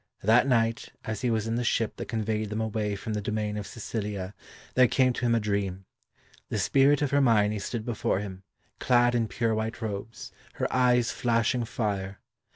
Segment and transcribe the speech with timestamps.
[0.23, 3.55] That night, as he was in the ship that conveyed them away from the domain
[3.55, 4.33] of Sicilia,
[4.73, 5.85] there came to him a dream.
[6.49, 8.41] The spirit of Hermione stood before him,
[8.79, 12.19] clad in pure white robes, her eyes flashing fire.